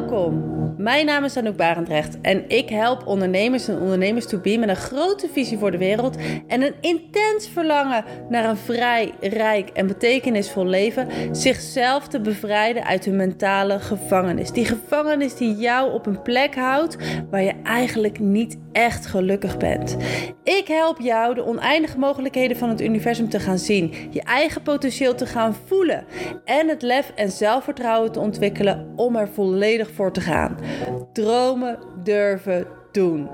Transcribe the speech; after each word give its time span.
Welkom. 0.00 0.59
Mijn 0.80 1.06
naam 1.06 1.24
is 1.24 1.36
Anouk 1.36 1.56
Barendrecht 1.56 2.20
en 2.20 2.48
ik 2.48 2.68
help 2.68 3.06
ondernemers 3.06 3.68
en 3.68 3.78
ondernemers 3.80 4.26
to 4.26 4.38
be 4.38 4.56
met 4.58 4.68
een 4.68 4.76
grote 4.76 5.28
visie 5.32 5.58
voor 5.58 5.70
de 5.70 5.78
wereld 5.78 6.16
en 6.46 6.62
een 6.62 6.74
intens 6.80 7.48
verlangen 7.48 8.04
naar 8.28 8.44
een 8.44 8.56
vrij, 8.56 9.12
rijk 9.20 9.68
en 9.68 9.86
betekenisvol 9.86 10.66
leven, 10.66 11.08
zichzelf 11.32 12.08
te 12.08 12.20
bevrijden 12.20 12.84
uit 12.84 13.04
hun 13.04 13.16
mentale 13.16 13.78
gevangenis. 13.78 14.50
Die 14.50 14.64
gevangenis 14.64 15.34
die 15.34 15.54
jou 15.54 15.92
op 15.92 16.06
een 16.06 16.22
plek 16.22 16.54
houdt 16.54 16.96
waar 17.30 17.42
je 17.42 17.54
eigenlijk 17.64 18.18
niet 18.18 18.58
echt 18.72 19.06
gelukkig 19.06 19.56
bent. 19.56 19.96
Ik 20.42 20.68
help 20.68 21.00
jou 21.00 21.34
de 21.34 21.46
oneindige 21.46 21.98
mogelijkheden 21.98 22.56
van 22.56 22.68
het 22.68 22.80
universum 22.80 23.28
te 23.28 23.40
gaan 23.40 23.58
zien, 23.58 23.94
je 24.10 24.22
eigen 24.22 24.62
potentieel 24.62 25.14
te 25.14 25.26
gaan 25.26 25.56
voelen 25.66 26.04
en 26.44 26.68
het 26.68 26.82
lef 26.82 27.12
en 27.14 27.30
zelfvertrouwen 27.30 28.12
te 28.12 28.20
ontwikkelen 28.20 28.92
om 28.96 29.16
er 29.16 29.28
volledig 29.28 29.90
voor 29.90 30.12
te 30.12 30.20
gaan. 30.20 30.69
Dromen 31.12 31.78
durven 32.04 32.66
doen. 32.92 33.28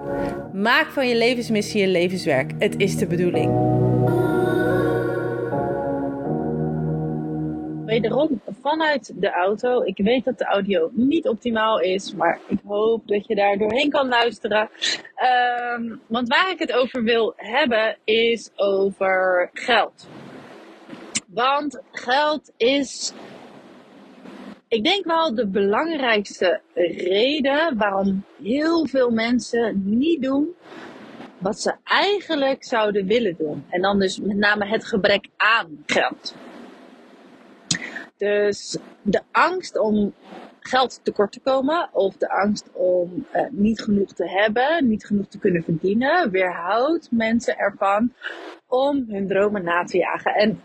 Maak 0.53 0.87
van 0.87 1.09
je 1.09 1.17
levensmissie 1.17 1.81
je 1.81 1.89
levenswerk. 1.89 2.53
Het 2.59 2.81
is 2.81 2.97
de 2.97 3.07
bedoeling. 3.07 3.75
Wederom 7.85 8.41
vanuit 8.61 9.13
de 9.15 9.31
auto. 9.31 9.83
Ik 9.83 9.97
weet 9.97 10.25
dat 10.25 10.39
de 10.39 10.45
audio 10.45 10.91
niet 10.93 11.29
optimaal 11.29 11.81
is, 11.81 12.15
maar 12.15 12.41
ik 12.49 12.59
hoop 12.67 13.09
dat 13.09 13.27
je 13.27 13.35
daar 13.35 13.59
doorheen 13.59 13.91
kan 13.91 14.09
luisteren. 14.09 14.71
Um, 15.77 16.01
want 16.07 16.29
waar 16.29 16.51
ik 16.51 16.59
het 16.59 16.73
over 16.73 17.03
wil 17.03 17.33
hebben 17.37 17.97
is 18.05 18.51
over 18.57 19.51
geld. 19.53 20.09
Want 21.27 21.81
geld 21.93 22.53
is 22.57 23.13
ik 24.69 24.85
denk 24.85 25.05
wel 25.05 25.35
de 25.35 25.47
belangrijkste 25.47 26.61
reden 26.97 27.77
waarom 27.77 28.25
heel 28.43 28.87
veel 28.87 29.11
mensen 29.11 29.83
niet 29.85 30.23
doen 30.23 30.55
wat 31.39 31.61
ze 31.61 31.75
eigenlijk 31.85 32.65
zouden 32.65 33.07
willen 33.07 33.37
doen. 33.39 33.65
En 33.69 33.83
dan 33.83 33.99
dus 33.99 34.21
met 34.21 34.37
name 34.37 34.67
het 34.67 34.87
gebrek 34.87 35.29
aan 35.37 35.83
geld. 35.87 36.35
Dus 38.17 38.79
de 39.03 39.23
angst 39.31 39.79
om 39.79 40.15
geld 40.61 41.01
tekort 41.03 41.33
te 41.33 41.41
komen 41.41 41.89
of 41.93 42.17
de 42.17 42.31
angst 42.31 42.71
om 42.73 43.27
uh, 43.35 43.43
niet 43.51 43.81
genoeg 43.81 44.13
te 44.13 44.29
hebben, 44.29 44.89
niet 44.89 45.07
genoeg 45.07 45.27
te 45.27 45.39
kunnen 45.39 45.63
verdienen, 45.63 46.31
weerhoudt 46.31 47.09
mensen 47.11 47.57
ervan 47.57 48.13
om 48.67 49.05
hun 49.09 49.29
dromen 49.29 49.65
na 49.65 49.85
te 49.85 49.99
jagen. 49.99 50.35
En 50.35 50.61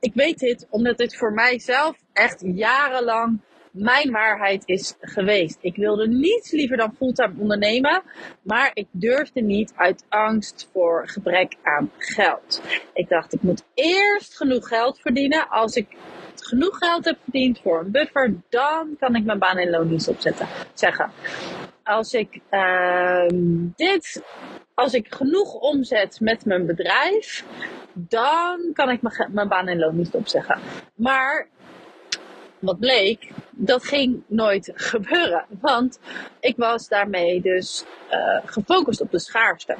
ik 0.00 0.14
weet 0.14 0.38
dit 0.38 0.66
omdat 0.70 0.98
dit 0.98 1.16
voor 1.16 1.32
mijzelf 1.32 1.96
echt 2.12 2.40
jarenlang 2.54 3.40
mijn 3.70 4.10
waarheid 4.10 4.62
is 4.66 4.94
geweest. 5.00 5.58
Ik 5.60 5.76
wilde 5.76 6.08
niets 6.08 6.50
liever 6.50 6.76
dan 6.76 6.94
fulltime 6.96 7.34
ondernemen, 7.38 8.02
maar 8.42 8.70
ik 8.74 8.86
durfde 8.90 9.40
niet 9.40 9.72
uit 9.76 10.04
angst 10.08 10.68
voor 10.72 11.08
gebrek 11.08 11.56
aan 11.62 11.90
geld. 11.98 12.62
Ik 12.92 13.08
dacht, 13.08 13.32
ik 13.34 13.42
moet 13.42 13.64
eerst 13.74 14.36
genoeg 14.36 14.68
geld 14.68 15.00
verdienen. 15.00 15.48
Als 15.48 15.74
ik 15.74 15.86
genoeg 16.34 16.78
geld 16.78 17.04
heb 17.04 17.18
verdiend 17.22 17.60
voor 17.60 17.80
een 17.80 17.90
buffer, 17.90 18.34
dan 18.48 18.96
kan 18.98 19.14
ik 19.14 19.24
mijn 19.24 19.38
baan 19.38 19.58
in 19.58 19.70
loondienst 19.70 20.08
opzetten. 20.08 20.46
Zeggen. 20.74 21.10
Als 21.84 22.12
ik 22.12 22.40
uh, 22.50 23.26
dit, 23.76 24.22
als 24.74 24.94
ik 24.94 25.14
genoeg 25.14 25.54
omzet 25.54 26.20
met 26.20 26.44
mijn 26.44 26.66
bedrijf, 26.66 27.44
dan 27.92 28.70
kan 28.72 28.90
ik 28.90 29.00
mijn 29.32 29.48
baan 29.48 29.68
in 29.68 29.78
loondienst 29.78 30.14
opzeggen. 30.14 30.60
Maar 30.94 31.48
wat 32.58 32.78
bleek, 32.78 33.30
dat 33.50 33.84
ging 33.84 34.22
nooit 34.26 34.72
gebeuren. 34.92 35.44
Want 35.60 35.98
ik 36.40 36.56
was 36.56 36.88
daarmee 36.88 37.40
dus 37.40 37.84
uh, 38.10 38.40
gefocust 38.44 39.00
op 39.00 39.10
de 39.10 39.18
schaarste. 39.18 39.76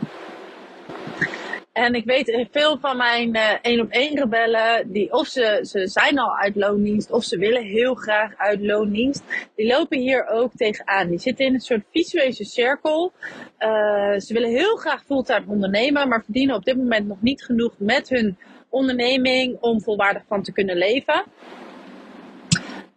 En 1.73 1.95
ik 1.95 2.05
weet 2.05 2.49
veel 2.51 2.79
van 2.79 2.97
mijn 2.97 3.35
één 3.63 3.81
op 3.81 3.91
één 3.91 4.19
rebellen, 4.19 4.93
die 4.93 5.13
of 5.13 5.27
ze, 5.27 5.59
ze 5.63 5.87
zijn 5.87 6.19
al 6.19 6.37
uit 6.37 6.57
loondienst, 6.57 7.11
of 7.11 7.25
ze 7.25 7.39
willen 7.39 7.63
heel 7.63 7.95
graag 7.95 8.37
uit 8.37 8.61
loondienst. 8.61 9.23
Die 9.57 9.67
lopen 9.67 9.99
hier 9.99 10.27
ook 10.27 10.53
tegenaan. 10.55 11.09
Die 11.09 11.19
zitten 11.19 11.47
in 11.47 11.55
een 11.55 11.61
soort 11.61 11.85
visueuze 11.93 12.45
cirkel. 12.45 13.13
Uh, 13.59 14.19
ze 14.19 14.33
willen 14.33 14.51
heel 14.51 14.77
graag 14.77 15.05
fulltime 15.05 15.45
ondernemen, 15.47 16.09
maar 16.09 16.25
verdienen 16.25 16.57
op 16.57 16.65
dit 16.65 16.77
moment 16.77 17.07
nog 17.07 17.23
niet 17.23 17.45
genoeg 17.45 17.73
met 17.79 18.09
hun 18.09 18.39
onderneming 18.69 19.57
om 19.61 19.83
volwaardig 19.83 20.23
van 20.29 20.43
te 20.43 20.53
kunnen 20.53 20.77
leven. 20.77 21.25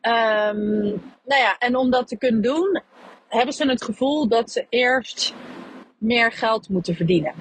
Um, 0.01 1.01
nou 1.25 1.41
ja, 1.41 1.57
en 1.59 1.75
om 1.75 1.91
dat 1.91 2.07
te 2.07 2.17
kunnen 2.17 2.41
doen, 2.41 2.81
hebben 3.27 3.53
ze 3.53 3.69
het 3.69 3.83
gevoel 3.83 4.27
dat 4.27 4.51
ze 4.51 4.65
eerst 4.69 5.33
meer 5.97 6.31
geld 6.31 6.69
moeten 6.69 6.95
verdienen. 6.95 7.33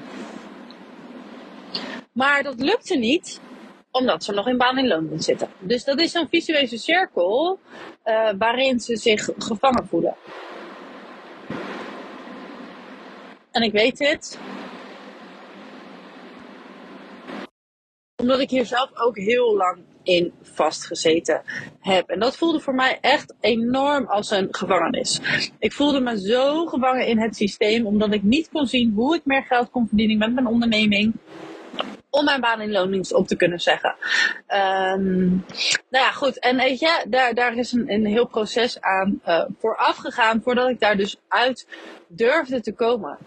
Maar 2.13 2.43
dat 2.43 2.61
lukte 2.61 2.97
niet, 2.97 3.41
omdat 3.91 4.25
ze 4.25 4.33
nog 4.33 4.49
in 4.49 4.57
baan 4.57 4.79
en 4.79 4.87
loon 4.87 5.11
zitten. 5.17 5.49
Dus 5.59 5.85
dat 5.85 6.01
is 6.01 6.15
een 6.15 6.29
visuele 6.29 6.79
cirkel 6.79 7.59
uh, 8.05 8.31
waarin 8.39 8.81
ze 8.81 8.97
zich 8.97 9.29
gevangen 9.39 9.87
voelen. 9.89 10.15
En 13.51 13.63
ik 13.63 13.73
weet 13.73 13.97
dit. 13.97 14.39
Omdat 18.17 18.41
ik 18.41 18.51
hier 18.51 18.67
zelf 18.67 18.91
ook 18.95 19.17
heel 19.17 19.57
lang 19.57 19.79
in 20.03 20.33
vastgezeten 20.43 21.43
heb. 21.81 22.09
En 22.09 22.21
dat 22.21 22.37
voelde 22.37 22.61
voor 22.61 22.75
mij 22.75 22.99
echt 23.01 23.35
enorm 23.41 24.07
als 24.07 24.31
een 24.31 24.49
gevangenis. 24.51 25.21
Ik 25.59 25.73
voelde 25.73 26.01
me 26.01 26.21
zo 26.21 26.67
gevangen 26.67 27.07
in 27.07 27.21
het 27.21 27.37
systeem, 27.37 27.87
omdat 27.87 28.13
ik 28.13 28.23
niet 28.23 28.49
kon 28.49 28.67
zien 28.67 28.93
hoe 28.95 29.15
ik 29.15 29.25
meer 29.25 29.43
geld 29.43 29.71
kon 29.71 29.89
verdienen 29.89 30.19
met 30.19 30.33
mijn 30.33 30.47
onderneming 30.47 31.15
om 32.13 32.25
mijn 32.25 32.41
baan 32.41 32.61
in 32.61 32.71
loondienst 32.71 33.15
op 33.15 33.27
te 33.27 33.37
kunnen 33.37 33.61
zeggen. 33.61 33.97
Um, 34.49 35.45
nou 35.91 36.05
ja, 36.05 36.11
goed. 36.11 36.39
En 36.39 36.57
weet 36.57 36.79
je, 36.79 37.05
daar, 37.09 37.35
daar 37.35 37.57
is 37.57 37.73
een, 37.73 37.93
een 37.93 38.07
heel 38.07 38.27
proces 38.27 38.81
aan 38.81 39.21
uh, 39.27 39.45
vooraf 39.59 39.97
gegaan 39.97 40.41
voordat 40.43 40.69
ik 40.69 40.81
daar 40.81 40.97
dus 40.97 41.17
uit 41.29 41.67
durfde 42.09 42.61
te 42.61 42.73
komen. 42.73 43.19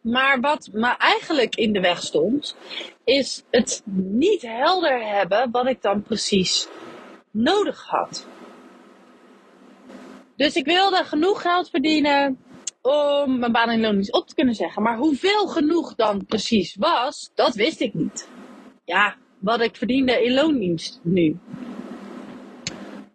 Maar 0.00 0.40
wat 0.40 0.68
me 0.72 0.96
eigenlijk 0.96 1.54
in 1.54 1.72
de 1.72 1.80
weg 1.80 2.02
stond, 2.02 2.56
is 3.04 3.44
het 3.50 3.82
niet 3.84 4.42
helder 4.42 5.06
hebben 5.06 5.50
wat 5.50 5.66
ik 5.66 5.82
dan 5.82 6.02
precies 6.02 6.68
nodig 7.30 7.86
had. 7.86 8.26
Dus 10.36 10.54
ik 10.54 10.64
wilde 10.64 11.04
genoeg 11.04 11.42
geld 11.42 11.70
verdienen 11.70 12.38
om 12.88 13.38
mijn 13.38 13.52
baan 13.52 13.70
in 13.70 13.80
loondienst 13.80 14.12
op 14.12 14.28
te 14.28 14.34
kunnen 14.34 14.54
zeggen. 14.54 14.82
Maar 14.82 14.96
hoeveel 14.96 15.46
genoeg 15.46 15.94
dan 15.94 16.26
precies 16.26 16.76
was, 16.78 17.30
dat 17.34 17.54
wist 17.54 17.80
ik 17.80 17.94
niet. 17.94 18.28
Ja, 18.84 19.16
wat 19.38 19.60
ik 19.60 19.76
verdiende 19.76 20.24
in 20.24 20.34
loondienst 20.34 21.00
nu. 21.02 21.38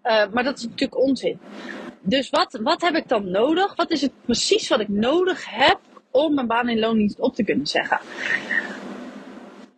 Uh, 0.03 0.25
maar 0.31 0.43
dat 0.43 0.57
is 0.57 0.63
natuurlijk 0.63 1.01
onzin. 1.01 1.39
Dus 2.01 2.29
wat, 2.29 2.59
wat 2.63 2.81
heb 2.81 2.95
ik 2.95 3.07
dan 3.07 3.31
nodig? 3.31 3.75
Wat 3.75 3.91
is 3.91 4.01
het 4.01 4.11
precies 4.25 4.67
wat 4.67 4.79
ik 4.79 4.89
nodig 4.89 5.49
heb 5.49 5.79
om 6.11 6.33
mijn 6.33 6.47
baan 6.47 6.69
in 6.69 6.79
loondienst 6.79 7.19
op 7.19 7.35
te 7.35 7.43
kunnen 7.43 7.67
zeggen? 7.67 7.99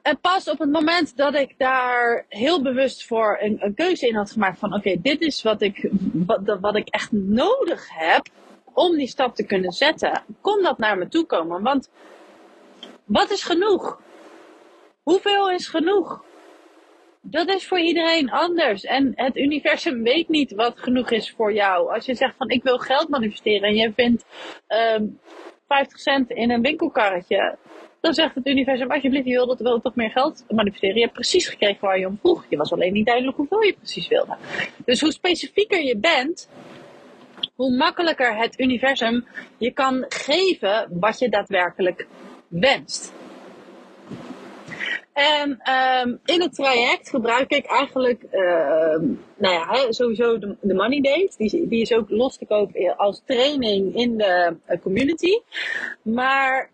En 0.01 0.19
pas 0.19 0.49
op 0.49 0.59
het 0.59 0.71
moment 0.71 1.17
dat 1.17 1.35
ik 1.35 1.53
daar 1.57 2.25
heel 2.29 2.61
bewust 2.61 3.05
voor 3.05 3.37
een, 3.41 3.57
een 3.59 3.73
keuze 3.73 4.07
in 4.07 4.15
had 4.15 4.31
gemaakt 4.31 4.59
van 4.59 4.73
oké, 4.73 4.95
dit 5.01 5.21
is 5.21 5.41
wat 5.41 5.61
ik, 5.61 5.89
wat, 6.13 6.57
wat 6.61 6.75
ik 6.75 6.87
echt 6.87 7.11
nodig 7.11 7.87
heb 7.89 8.27
om 8.75 8.97
die 8.97 9.07
stap 9.07 9.35
te 9.35 9.45
kunnen 9.45 9.71
zetten, 9.71 10.23
kon 10.41 10.63
dat 10.63 10.77
naar 10.77 10.97
me 10.97 11.07
toe 11.07 11.25
komen. 11.25 11.61
Want 11.61 11.89
wat 13.05 13.31
is 13.31 13.43
genoeg? 13.43 14.01
Hoeveel 15.03 15.51
is 15.51 15.67
genoeg? 15.67 16.23
Dat 17.21 17.49
is 17.49 17.67
voor 17.67 17.79
iedereen 17.79 18.31
anders. 18.31 18.83
En 18.83 19.11
het 19.15 19.37
universum 19.37 20.03
weet 20.03 20.29
niet 20.29 20.51
wat 20.51 20.79
genoeg 20.79 21.11
is 21.11 21.31
voor 21.31 21.53
jou. 21.53 21.93
Als 21.93 22.05
je 22.05 22.15
zegt 22.15 22.35
van 22.37 22.49
ik 22.49 22.63
wil 22.63 22.77
geld 22.77 23.09
manifesteren 23.09 23.69
en 23.69 23.75
je 23.75 23.93
vindt 23.95 24.25
um, 24.67 25.19
50 25.67 25.99
cent 25.99 26.29
in 26.29 26.51
een 26.51 26.61
winkelkarretje. 26.61 27.57
Dan 28.01 28.13
zegt 28.13 28.35
het 28.35 28.47
universum, 28.47 28.91
alsjeblieft, 28.91 29.25
je 29.25 29.31
wilde 29.31 29.63
wel 29.63 29.79
toch 29.79 29.95
meer 29.95 30.09
geld 30.09 30.45
manifesteren. 30.49 30.95
Je 30.95 31.01
hebt 31.01 31.13
precies 31.13 31.47
gekregen 31.47 31.81
waar 31.81 31.99
je 31.99 32.07
om 32.07 32.17
vroeg. 32.21 32.45
Je 32.49 32.57
was 32.57 32.73
alleen 32.73 32.93
niet 32.93 33.05
duidelijk 33.05 33.37
hoeveel 33.37 33.61
je 33.61 33.73
precies 33.73 34.07
wilde. 34.07 34.35
Dus 34.85 35.01
hoe 35.01 35.11
specifieker 35.11 35.83
je 35.83 35.97
bent, 35.97 36.49
hoe 37.55 37.75
makkelijker 37.75 38.37
het 38.37 38.59
universum 38.59 39.25
je 39.57 39.71
kan 39.71 40.05
geven 40.09 40.87
wat 40.89 41.19
je 41.19 41.29
daadwerkelijk 41.29 42.07
wenst. 42.47 43.13
En 45.13 45.49
um, 45.49 46.19
in 46.25 46.41
het 46.41 46.53
traject 46.53 47.09
gebruik 47.09 47.51
ik 47.51 47.65
eigenlijk, 47.65 48.23
uh, 48.31 48.39
nou 49.37 49.53
ja, 49.53 49.91
sowieso 49.91 50.39
de, 50.39 50.73
Money 50.73 51.01
Date. 51.01 51.33
Die, 51.37 51.67
die 51.67 51.81
is 51.81 51.93
ook 51.93 52.09
los 52.09 52.37
te 52.37 52.45
kopen 52.45 52.97
als 52.97 53.21
training 53.25 53.95
in 53.95 54.17
de 54.17 54.55
uh, 54.69 54.81
community. 54.81 55.39
Maar 56.01 56.69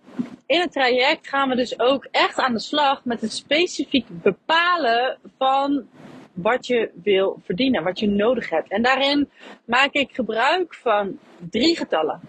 in 0.45 0.59
het 0.59 0.71
traject 0.71 1.27
gaan 1.27 1.49
we 1.49 1.55
dus 1.55 1.79
ook 1.79 2.07
echt 2.11 2.37
aan 2.37 2.53
de 2.53 2.59
slag 2.59 3.05
met 3.05 3.21
het 3.21 3.31
specifiek 3.31 4.05
bepalen 4.09 5.17
van 5.37 5.87
wat 6.33 6.67
je 6.67 6.91
wil 7.03 7.39
verdienen, 7.43 7.83
wat 7.83 7.99
je 7.99 8.07
nodig 8.07 8.49
hebt. 8.49 8.69
En 8.69 8.81
daarin 8.81 9.29
maak 9.65 9.93
ik 9.93 10.13
gebruik 10.13 10.73
van 10.73 11.19
drie 11.49 11.77
getallen. 11.77 12.19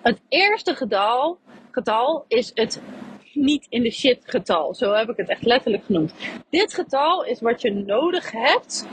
Het 0.00 0.20
eerste 0.28 0.74
getal, 0.74 1.38
getal 1.70 2.24
is 2.28 2.50
het 2.54 2.82
niet 3.32 3.66
in 3.68 3.82
de 3.82 3.90
shit 3.90 4.22
getal. 4.24 4.74
Zo 4.74 4.92
heb 4.92 5.08
ik 5.08 5.16
het 5.16 5.28
echt 5.28 5.44
letterlijk 5.44 5.84
genoemd. 5.84 6.12
Dit 6.50 6.74
getal 6.74 7.24
is 7.24 7.40
wat 7.40 7.62
je 7.62 7.72
nodig 7.72 8.30
hebt 8.32 8.86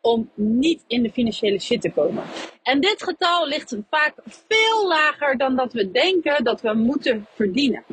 om 0.00 0.30
niet 0.34 0.84
in 0.86 1.02
de 1.02 1.12
financiële 1.12 1.60
shit 1.60 1.80
te 1.80 1.90
komen. 1.90 2.24
En 2.62 2.80
dit 2.80 3.02
getal 3.02 3.46
ligt 3.46 3.76
vaak 3.90 4.14
veel 4.24 4.88
lager 4.88 5.36
dan 5.36 5.56
dat 5.56 5.72
we 5.72 5.90
denken 5.90 6.44
dat 6.44 6.60
we 6.60 6.74
moeten 6.74 7.26
verdienen. 7.34 7.84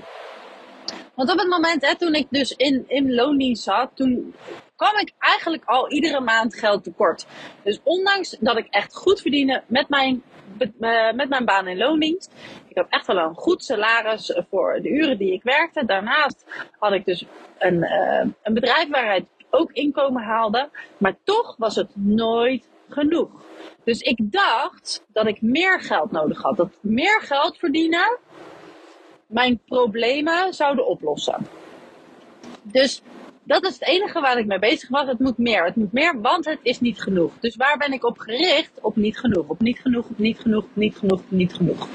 Want 1.15 1.31
op 1.31 1.37
het 1.37 1.47
moment 1.47 1.85
hè, 1.85 1.95
toen 1.95 2.13
ik 2.13 2.27
dus 2.29 2.51
in, 2.51 2.85
in 2.87 3.13
loondienst 3.13 3.63
zat, 3.63 3.91
toen 3.93 4.33
kwam 4.75 4.97
ik 4.97 5.13
eigenlijk 5.19 5.65
al 5.65 5.91
iedere 5.91 6.19
maand 6.19 6.55
geld 6.55 6.83
tekort. 6.83 7.25
Dus 7.63 7.79
ondanks 7.83 8.37
dat 8.39 8.57
ik 8.57 8.67
echt 8.69 8.95
goed 8.95 9.21
verdiende 9.21 9.63
met 9.67 9.89
mijn, 9.89 10.23
eh, 10.57 11.11
met 11.11 11.29
mijn 11.29 11.45
baan 11.45 11.67
in 11.67 11.77
loondienst. 11.77 12.33
Ik 12.67 12.77
had 12.77 12.87
echt 12.89 13.07
wel 13.07 13.17
een 13.17 13.35
goed 13.35 13.63
salaris 13.63 14.39
voor 14.49 14.79
de 14.81 14.89
uren 14.89 15.17
die 15.17 15.33
ik 15.33 15.43
werkte. 15.43 15.85
Daarnaast 15.85 16.45
had 16.79 16.91
ik 16.91 17.05
dus 17.05 17.25
een, 17.57 17.75
uh, 17.75 18.25
een 18.43 18.53
bedrijf 18.53 18.89
waaruit 18.89 19.25
ook 19.49 19.71
inkomen 19.71 20.23
haalde. 20.23 20.69
Maar 20.97 21.15
toch 21.23 21.55
was 21.57 21.75
het 21.75 21.89
nooit 21.93 22.69
genoeg. 22.89 23.29
Dus 23.83 23.99
ik 23.99 24.31
dacht 24.31 25.05
dat 25.07 25.27
ik 25.27 25.41
meer 25.41 25.81
geld 25.81 26.11
nodig 26.11 26.41
had. 26.41 26.57
Dat 26.57 26.77
meer 26.81 27.21
geld 27.21 27.57
verdienen 27.57 28.17
mijn 29.27 29.59
problemen 29.65 30.53
zouden 30.53 30.87
oplossen. 30.87 31.47
Dus 32.61 33.01
dat 33.45 33.63
is 33.63 33.73
het 33.73 33.87
enige 33.87 34.19
waar 34.21 34.37
ik 34.37 34.45
mee 34.45 34.59
bezig 34.59 34.89
was. 34.89 35.07
Het 35.07 35.19
moet 35.19 35.37
meer. 35.37 35.65
Het 35.65 35.75
moet 35.75 35.91
meer, 35.91 36.21
want 36.21 36.45
het 36.45 36.59
is 36.61 36.79
niet 36.79 37.01
genoeg. 37.01 37.31
Dus 37.39 37.55
waar 37.55 37.77
ben 37.77 37.93
ik 37.93 38.05
op 38.05 38.17
gericht? 38.17 38.71
Op 38.81 38.95
niet 38.95 39.17
genoeg. 39.17 39.47
Op 39.47 39.61
niet 39.61 39.79
genoeg, 39.79 40.09
op 40.09 40.17
niet 40.17 40.39
genoeg, 40.39 40.63
op 40.63 40.75
niet 40.75 40.97
genoeg, 40.97 41.19
op 41.19 41.31
niet 41.31 41.53
genoeg. 41.53 41.87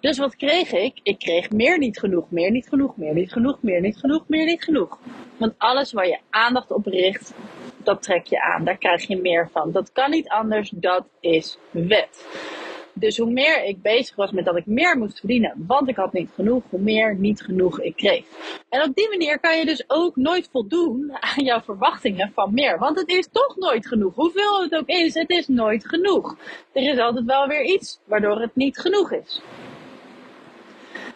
Dus 0.00 0.18
wat 0.18 0.36
kreeg 0.36 0.72
ik? 0.72 1.00
Ik 1.02 1.18
kreeg 1.18 1.50
meer 1.50 1.78
niet 1.78 1.98
genoeg, 1.98 2.30
meer 2.30 2.50
niet 2.50 2.68
genoeg, 2.68 2.96
meer 2.96 3.14
niet 3.14 3.32
genoeg, 3.32 3.62
meer 3.62 3.80
niet 3.80 3.96
genoeg, 3.96 4.24
meer 4.28 4.44
niet 4.44 4.64
genoeg. 4.64 4.98
Want 5.36 5.54
alles 5.58 5.92
waar 5.92 6.06
je 6.06 6.18
aandacht 6.30 6.70
op 6.70 6.86
richt, 6.86 7.34
dat 7.76 8.02
trek 8.02 8.26
je 8.26 8.42
aan. 8.42 8.64
Daar 8.64 8.78
krijg 8.78 9.06
je 9.06 9.16
meer 9.16 9.48
van. 9.52 9.72
Dat 9.72 9.92
kan 9.92 10.10
niet 10.10 10.28
anders, 10.28 10.70
dat 10.74 11.04
is 11.20 11.58
wet. 11.70 12.26
Dus 12.98 13.16
hoe 13.16 13.30
meer 13.30 13.64
ik 13.64 13.82
bezig 13.82 14.16
was 14.16 14.30
met 14.30 14.44
dat 14.44 14.56
ik 14.56 14.66
meer 14.66 14.98
moest 14.98 15.18
verdienen, 15.18 15.64
want 15.66 15.88
ik 15.88 15.96
had 15.96 16.12
niet 16.12 16.30
genoeg, 16.34 16.62
hoe 16.70 16.80
meer 16.80 17.14
niet 17.14 17.40
genoeg 17.42 17.80
ik 17.80 17.96
kreeg. 17.96 18.24
En 18.68 18.82
op 18.82 18.94
die 18.94 19.08
manier 19.08 19.40
kan 19.40 19.58
je 19.58 19.64
dus 19.64 19.84
ook 19.86 20.16
nooit 20.16 20.48
voldoen 20.52 21.16
aan 21.36 21.44
jouw 21.44 21.60
verwachtingen 21.60 22.32
van 22.34 22.54
meer. 22.54 22.78
Want 22.78 22.98
het 22.98 23.08
is 23.08 23.28
toch 23.32 23.56
nooit 23.56 23.86
genoeg. 23.86 24.14
Hoeveel 24.14 24.62
het 24.62 24.74
ook 24.74 24.86
is, 24.86 25.14
het 25.14 25.30
is 25.30 25.48
nooit 25.48 25.86
genoeg. 25.86 26.36
Er 26.72 26.92
is 26.92 26.98
altijd 26.98 27.24
wel 27.24 27.46
weer 27.46 27.64
iets 27.64 28.00
waardoor 28.04 28.40
het 28.40 28.56
niet 28.56 28.78
genoeg 28.78 29.12
is. 29.12 29.42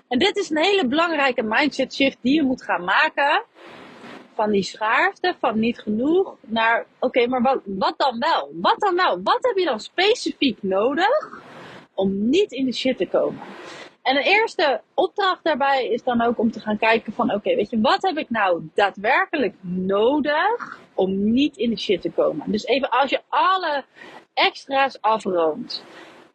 En 0.08 0.18
dit 0.18 0.36
is 0.36 0.50
een 0.50 0.64
hele 0.64 0.86
belangrijke 0.86 1.42
mindset 1.42 1.94
shift 1.94 2.18
die 2.20 2.34
je 2.34 2.42
moet 2.42 2.62
gaan 2.62 2.84
maken. 2.84 3.42
Van 4.34 4.50
die 4.50 4.62
schaarste, 4.62 5.34
van 5.40 5.58
niet 5.58 5.78
genoeg, 5.78 6.36
naar 6.40 6.86
oké, 6.98 7.26
maar 7.26 7.42
wat, 7.42 7.60
wat 7.64 7.94
dan 7.96 8.18
wel? 8.18 8.50
Wat 8.54 8.80
dan 8.80 8.96
wel? 8.96 9.22
Wat 9.22 9.38
heb 9.40 9.56
je 9.56 9.64
dan 9.64 9.80
specifiek 9.80 10.58
nodig 10.62 11.42
om 11.94 12.28
niet 12.28 12.52
in 12.52 12.64
de 12.64 12.72
shit 12.72 12.96
te 12.96 13.06
komen? 13.06 13.40
En 14.02 14.14
de 14.14 14.22
eerste 14.22 14.80
opdracht 14.94 15.44
daarbij 15.44 15.88
is 15.88 16.02
dan 16.02 16.22
ook 16.22 16.38
om 16.38 16.50
te 16.50 16.60
gaan 16.60 16.78
kijken 16.78 17.12
van 17.12 17.34
oké, 17.34 17.54
weet 17.54 17.70
je, 17.70 17.80
wat 17.80 18.02
heb 18.02 18.16
ik 18.16 18.30
nou 18.30 18.68
daadwerkelijk 18.74 19.54
nodig 19.60 20.80
om 20.94 21.32
niet 21.32 21.56
in 21.56 21.70
de 21.70 21.78
shit 21.78 22.02
te 22.02 22.10
komen? 22.10 22.50
Dus 22.50 22.64
even 22.64 22.90
als 22.90 23.10
je 23.10 23.20
alle 23.28 23.84
extra's 24.34 25.00
afroomt. 25.00 25.84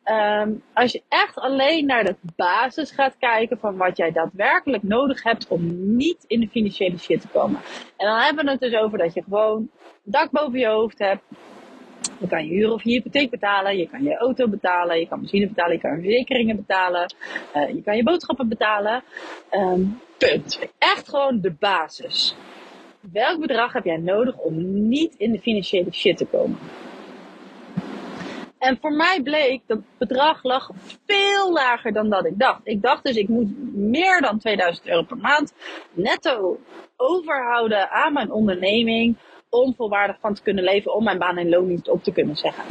Ehm, 0.03 0.51
als 0.73 0.91
je 0.91 1.01
echt 1.07 1.35
alleen 1.37 1.85
naar 1.85 2.03
de 2.03 2.15
basis 2.35 2.91
gaat 2.91 3.17
kijken 3.19 3.59
van 3.59 3.77
wat 3.77 3.97
jij 3.97 4.11
daadwerkelijk 4.11 4.83
nodig 4.83 5.23
hebt 5.23 5.47
om 5.47 5.95
niet 5.95 6.23
in 6.27 6.39
de 6.39 6.47
financiële 6.47 6.97
shit 6.97 7.21
te 7.21 7.27
komen. 7.27 7.61
En 7.97 8.07
dan 8.07 8.19
hebben 8.19 8.45
we 8.45 8.51
het 8.51 8.59
dus 8.59 8.75
over 8.75 8.97
dat 8.97 9.13
je 9.13 9.23
gewoon 9.23 9.69
dak 10.03 10.31
boven 10.31 10.59
je 10.59 10.67
hoofd 10.67 10.99
hebt. 10.99 11.23
Je 12.19 12.27
kan 12.27 12.47
je 12.47 12.53
huur 12.53 12.71
of 12.71 12.83
je 12.83 12.89
hypotheek 12.89 13.29
betalen, 13.29 13.77
je 13.77 13.87
kan 13.87 14.03
je 14.03 14.17
auto 14.17 14.47
betalen, 14.47 14.99
je 14.99 15.07
kan 15.07 15.21
machine 15.21 15.47
betalen, 15.47 15.73
je 15.73 15.79
kan 15.79 16.01
verzekeringen 16.01 16.55
betalen, 16.55 17.13
uh, 17.55 17.69
je 17.69 17.81
kan 17.83 17.95
je 17.95 18.03
boodschappen 18.03 18.49
betalen. 18.49 19.03
Um, 19.51 19.99
punt. 20.17 20.59
Echt 20.77 21.09
gewoon 21.09 21.41
de 21.41 21.51
basis. 21.51 22.35
Welk 23.11 23.39
bedrag 23.39 23.73
heb 23.73 23.85
jij 23.85 23.97
nodig 23.97 24.37
om 24.37 24.87
niet 24.87 25.15
in 25.17 25.31
de 25.31 25.39
financiële 25.39 25.93
shit 25.93 26.17
te 26.17 26.25
komen? 26.25 26.57
En 28.59 28.77
voor 28.81 28.91
mij 28.91 29.21
bleek 29.23 29.61
dat 29.65 29.79
bedrag 29.97 30.43
lag 30.43 30.69
veel 31.05 31.53
lager 31.53 31.93
dan 31.93 32.09
dat 32.09 32.25
ik 32.25 32.39
dacht. 32.39 32.61
Ik 32.63 32.81
dacht 32.81 33.03
dus 33.03 33.15
ik 33.15 33.27
moet 33.27 33.73
meer 33.73 34.21
dan 34.21 34.39
2000 34.39 34.87
euro 34.87 35.03
per 35.03 35.17
maand 35.17 35.53
netto 35.93 36.59
overhouden 36.95 37.89
aan 37.89 38.13
mijn 38.13 38.31
onderneming 38.31 39.17
om 39.49 39.75
volwaardig 39.75 40.17
van 40.19 40.33
te 40.33 40.41
kunnen 40.41 40.63
leven, 40.63 40.93
om 40.93 41.03
mijn 41.03 41.17
baan 41.17 41.37
en 41.37 41.49
loondienst 41.49 41.89
op 41.89 42.03
te 42.03 42.11
kunnen 42.11 42.35
zeggen. 42.35 42.63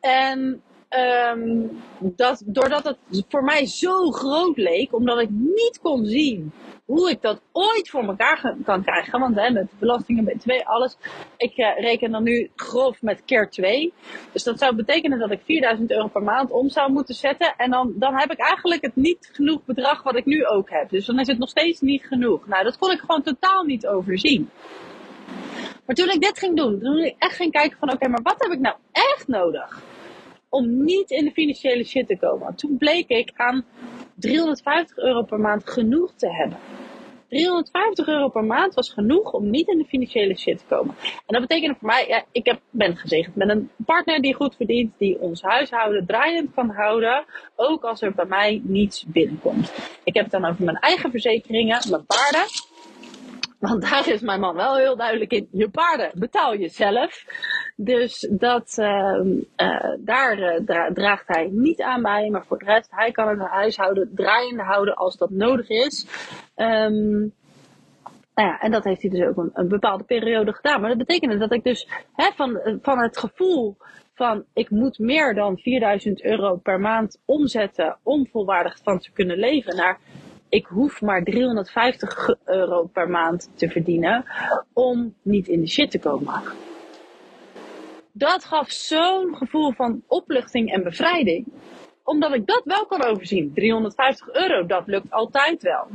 En 0.00 0.62
um, 0.98 1.82
dat, 1.98 2.42
doordat 2.46 2.84
het 2.84 3.24
voor 3.28 3.44
mij 3.44 3.66
zo 3.66 4.10
groot 4.10 4.56
leek, 4.56 4.94
omdat 4.94 5.20
ik 5.20 5.30
niet 5.30 5.78
kon 5.82 6.06
zien 6.06 6.52
hoe 6.84 7.10
ik 7.10 7.22
dat 7.22 7.40
ooit 7.52 7.88
voor 7.88 8.02
elkaar 8.02 8.54
kan 8.64 8.82
krijgen. 8.82 9.20
Want 9.20 9.36
hè, 9.36 9.50
met 9.50 9.66
belastingen, 9.78 10.24
BTW, 10.24 10.50
alles. 10.64 10.96
Ik 11.36 11.58
uh, 11.58 11.78
reken 11.78 12.10
dan 12.10 12.22
nu 12.22 12.50
grof 12.56 13.02
met 13.02 13.24
keer 13.24 13.50
2. 13.50 13.92
Dus 14.32 14.42
dat 14.42 14.58
zou 14.58 14.74
betekenen 14.74 15.18
dat 15.18 15.30
ik 15.30 15.40
4000 15.44 15.90
euro 15.90 16.08
per 16.08 16.22
maand 16.22 16.50
om 16.50 16.68
zou 16.68 16.92
moeten 16.92 17.14
zetten. 17.14 17.54
En 17.56 17.70
dan, 17.70 17.92
dan 17.96 18.18
heb 18.18 18.30
ik 18.30 18.38
eigenlijk 18.38 18.82
het 18.82 18.96
niet 18.96 19.30
genoeg 19.32 19.64
bedrag 19.64 20.02
wat 20.02 20.16
ik 20.16 20.24
nu 20.24 20.46
ook 20.46 20.70
heb. 20.70 20.90
Dus 20.90 21.06
dan 21.06 21.18
is 21.18 21.26
het 21.26 21.38
nog 21.38 21.48
steeds 21.48 21.80
niet 21.80 22.02
genoeg. 22.02 22.46
Nou, 22.46 22.64
dat 22.64 22.78
kon 22.78 22.90
ik 22.90 23.00
gewoon 23.00 23.22
totaal 23.22 23.62
niet 23.62 23.86
overzien. 23.86 24.50
Maar 25.86 25.96
toen 25.96 26.10
ik 26.10 26.20
dit 26.20 26.38
ging 26.38 26.56
doen, 26.56 26.80
toen 26.80 26.98
ik 26.98 27.14
echt 27.18 27.36
ging 27.36 27.52
kijken 27.52 27.78
van 27.78 27.92
oké, 27.92 28.08
maar 28.08 28.22
wat 28.22 28.42
heb 28.42 28.52
ik 28.52 28.60
nou 28.60 28.76
echt 28.92 29.28
nodig? 29.28 29.82
Om 30.50 30.84
niet 30.84 31.10
in 31.10 31.24
de 31.24 31.30
financiële 31.30 31.84
shit 31.84 32.06
te 32.06 32.18
komen. 32.18 32.54
Toen 32.54 32.76
bleek 32.76 33.08
ik 33.08 33.32
aan 33.36 33.64
350 34.14 34.96
euro 34.96 35.22
per 35.22 35.40
maand 35.40 35.70
genoeg 35.70 36.14
te 36.16 36.32
hebben. 36.32 36.58
350 37.30 38.06
euro 38.06 38.28
per 38.28 38.44
maand 38.44 38.74
was 38.74 38.92
genoeg 38.92 39.32
om 39.32 39.50
niet 39.50 39.68
in 39.68 39.78
de 39.78 39.84
financiële 39.84 40.38
shit 40.38 40.58
te 40.58 40.64
komen. 40.68 40.94
En 41.00 41.22
dat 41.26 41.40
betekende 41.40 41.76
voor 41.78 41.88
mij, 41.88 42.08
ja, 42.08 42.24
ik 42.32 42.46
heb, 42.46 42.60
ben 42.70 42.96
gezegend 42.96 43.36
met 43.36 43.48
een 43.48 43.70
partner 43.86 44.20
die 44.20 44.34
goed 44.34 44.56
verdient, 44.56 44.92
die 44.98 45.20
ons 45.20 45.42
huishouden 45.42 46.06
draaiend 46.06 46.54
kan 46.54 46.70
houden, 46.70 47.24
ook 47.56 47.84
als 47.84 48.02
er 48.02 48.14
bij 48.14 48.24
mij 48.24 48.60
niets 48.64 49.04
binnenkomt. 49.06 49.72
Ik 50.04 50.14
heb 50.14 50.22
het 50.22 50.32
dan 50.32 50.44
over 50.44 50.64
mijn 50.64 50.76
eigen 50.76 51.10
verzekeringen, 51.10 51.80
mijn 51.90 52.06
paarden. 52.06 52.46
Want 53.58 53.82
daar 53.90 54.08
is 54.08 54.20
mijn 54.20 54.40
man 54.40 54.54
wel 54.54 54.76
heel 54.76 54.96
duidelijk 54.96 55.32
in. 55.32 55.48
Je 55.52 55.68
paarden 55.68 56.10
betaal 56.14 56.54
je 56.54 56.68
zelf. 56.68 57.24
Dus 57.82 58.28
dat, 58.30 58.76
uh, 58.78 59.20
uh, 59.56 59.92
daar 59.98 60.38
uh, 60.38 60.86
draagt 60.92 61.26
hij 61.26 61.48
niet 61.52 61.82
aan 61.82 62.02
bij. 62.02 62.30
Maar 62.30 62.44
voor 62.46 62.58
de 62.58 62.64
rest, 62.64 62.90
hij 62.90 63.10
kan 63.10 63.28
het 63.28 63.48
huishouden 63.48 64.10
draaiende 64.14 64.62
houden 64.62 64.94
als 64.94 65.16
dat 65.16 65.30
nodig 65.30 65.68
is. 65.68 66.06
Um, 66.56 67.32
nou 68.34 68.48
ja, 68.48 68.60
en 68.60 68.70
dat 68.70 68.84
heeft 68.84 69.02
hij 69.02 69.10
dus 69.10 69.26
ook 69.26 69.50
een, 69.52 69.68
bepaalde 69.68 70.04
periode 70.04 70.52
gedaan. 70.52 70.80
Maar 70.80 70.88
dat 70.88 70.98
betekende 70.98 71.38
dat 71.38 71.52
ik 71.52 71.64
dus 71.64 71.88
hè, 72.12 72.30
van, 72.36 72.60
van 72.82 72.98
het 72.98 73.18
gevoel 73.18 73.76
van 74.14 74.44
ik 74.52 74.70
moet 74.70 74.98
meer 74.98 75.34
dan 75.34 75.58
4000 75.58 76.24
euro 76.24 76.56
per 76.56 76.80
maand 76.80 77.20
omzetten 77.24 77.96
om 78.02 78.26
volwaardig 78.26 78.78
van 78.82 78.98
te 78.98 79.12
kunnen 79.12 79.38
leven 79.38 79.76
naar 79.76 79.98
ik 80.48 80.66
hoef 80.66 81.00
maar 81.00 81.22
350 81.22 82.34
euro 82.44 82.84
per 82.92 83.10
maand 83.10 83.50
te 83.54 83.68
verdienen 83.68 84.24
om 84.72 85.14
niet 85.22 85.48
in 85.48 85.60
de 85.60 85.68
shit 85.68 85.90
te 85.90 85.98
komen. 85.98 86.42
Dat 88.12 88.44
gaf 88.44 88.70
zo'n 88.70 89.36
gevoel 89.36 89.72
van 89.72 90.02
opluchting 90.06 90.72
en 90.72 90.82
bevrijding. 90.82 91.46
Omdat 92.04 92.32
ik 92.34 92.46
dat 92.46 92.62
wel 92.64 92.86
kan 92.86 93.04
overzien. 93.04 93.52
350 93.54 94.32
euro, 94.32 94.66
dat 94.66 94.86
lukt 94.86 95.10
altijd 95.10 95.62
wel. 95.62 95.86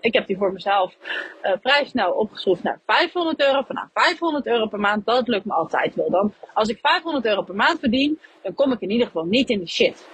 Ik 0.00 0.12
heb 0.12 0.26
die 0.26 0.36
voor 0.36 0.52
mezelf 0.52 0.96
uh, 1.42 1.52
vrij 1.60 1.84
snel 1.84 2.12
opgeschroefd 2.12 2.62
naar 2.62 2.80
500 2.86 3.40
euro. 3.40 3.62
Van 3.62 3.74
nou, 3.74 3.88
500 3.94 4.46
euro 4.46 4.66
per 4.66 4.80
maand, 4.80 5.06
dat 5.06 5.28
lukt 5.28 5.44
me 5.44 5.52
altijd 5.52 5.94
wel. 5.94 6.10
Dan, 6.10 6.32
als 6.54 6.68
ik 6.68 6.78
500 6.82 7.24
euro 7.24 7.42
per 7.42 7.54
maand 7.54 7.78
verdien, 7.78 8.18
dan 8.42 8.54
kom 8.54 8.72
ik 8.72 8.80
in 8.80 8.90
ieder 8.90 9.06
geval 9.06 9.24
niet 9.24 9.50
in 9.50 9.58
de 9.58 9.68
shit. 9.68 10.08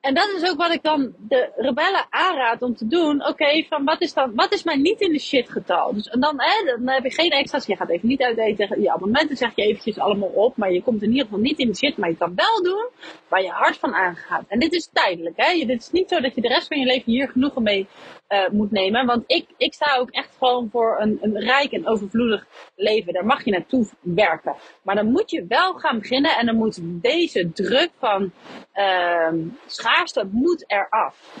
En 0.00 0.14
dat 0.14 0.28
is 0.36 0.50
ook 0.50 0.56
wat 0.56 0.72
ik 0.72 0.82
dan 0.82 1.14
de 1.18 1.52
rebellen 1.56 2.06
aanraad 2.10 2.62
om 2.62 2.74
te 2.74 2.86
doen. 2.86 3.26
Oké, 3.26 3.64
van 3.68 3.84
wat 3.84 4.00
is 4.00 4.14
dan, 4.14 4.34
wat 4.34 4.52
is 4.52 4.62
mijn 4.62 4.82
niet 4.82 5.00
in 5.00 5.12
de 5.12 5.18
shit 5.18 5.50
getal? 5.50 5.94
Dus 5.94 6.08
en 6.08 6.20
dan, 6.20 6.34
hè, 6.36 6.64
dan 6.64 6.88
heb 6.88 7.02
je 7.02 7.10
geen 7.10 7.30
extra's. 7.30 7.66
Je 7.66 7.76
gaat 7.76 7.88
even 7.88 8.08
niet 8.08 8.22
uit 8.22 8.38
eten. 8.38 8.80
Je 8.80 8.92
abonnementen 8.92 9.36
zeg 9.36 9.52
je 9.54 9.62
eventjes 9.62 9.98
allemaal 9.98 10.28
op. 10.28 10.56
Maar 10.56 10.72
je 10.72 10.82
komt 10.82 11.02
in 11.02 11.10
ieder 11.10 11.24
geval 11.24 11.40
niet 11.40 11.58
in 11.58 11.66
de 11.66 11.76
shit. 11.76 11.96
Maar 11.96 12.08
je 12.08 12.16
kan 12.16 12.34
wel 12.34 12.62
doen 12.62 12.88
waar 13.28 13.42
je 13.42 13.48
hart 13.48 13.76
van 13.76 13.94
aangaat. 13.94 14.44
En 14.48 14.58
dit 14.58 14.72
is 14.72 14.90
tijdelijk, 14.92 15.36
hè. 15.36 15.64
Dit 15.66 15.80
is 15.80 15.90
niet 15.90 16.08
zo 16.08 16.20
dat 16.20 16.34
je 16.34 16.40
de 16.40 16.48
rest 16.48 16.66
van 16.66 16.78
je 16.78 16.86
leven 16.86 17.12
hier 17.12 17.28
genoegen 17.28 17.62
mee 17.62 17.86
uh, 18.28 18.48
moet 18.48 18.70
nemen. 18.70 19.06
Want 19.06 19.24
ik, 19.26 19.46
ik 19.56 19.74
sta 19.74 19.96
ook 19.96 20.10
echt 20.10 20.36
gewoon 20.38 20.68
voor 20.72 20.96
een, 21.00 21.18
een 21.20 21.40
rijk 21.40 21.72
en 21.72 21.88
overvloedig 21.88 22.46
leven. 22.76 23.12
Daar 23.12 23.26
mag 23.26 23.44
je 23.44 23.50
naartoe 23.50 23.86
werken. 24.00 24.54
Maar 24.82 24.94
dan 24.94 25.10
moet 25.10 25.30
je 25.30 25.44
wel 25.48 25.72
gaan 25.72 25.98
beginnen 25.98 26.36
en 26.36 26.46
dan 26.46 26.56
moet 26.56 26.80
deze 26.82 27.52
druk 27.52 27.90
van 27.98 28.32
uh, 28.80 29.52
schaarste 29.66 30.28
moet 30.32 30.64
eraf. 30.66 31.38